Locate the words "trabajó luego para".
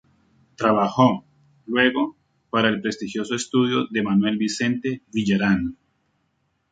0.55-2.69